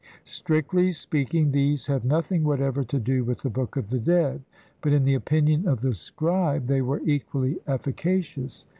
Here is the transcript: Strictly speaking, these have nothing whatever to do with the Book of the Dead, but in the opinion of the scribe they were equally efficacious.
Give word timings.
Strictly 0.23 0.91
speaking, 0.93 1.51
these 1.51 1.85
have 1.85 2.03
nothing 2.03 2.43
whatever 2.43 2.83
to 2.83 2.97
do 2.99 3.23
with 3.23 3.43
the 3.43 3.51
Book 3.51 3.75
of 3.77 3.91
the 3.91 3.99
Dead, 3.99 4.41
but 4.81 4.93
in 4.93 5.05
the 5.05 5.13
opinion 5.13 5.67
of 5.67 5.81
the 5.81 5.93
scribe 5.93 6.65
they 6.65 6.81
were 6.81 7.01
equally 7.05 7.59
efficacious. 7.67 8.65